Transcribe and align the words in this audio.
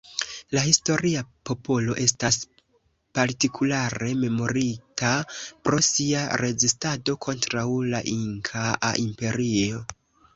La 0.55 0.61
historia 0.67 1.19
popolo 1.49 1.97
estas 2.03 2.37
partikulare 3.19 4.09
memorita 4.21 5.11
pro 5.67 5.79
sia 5.89 6.23
rezistado 6.43 7.15
kontraŭ 7.27 7.67
la 7.93 8.01
Inkaa 8.15 8.95
Imperio. 9.05 9.83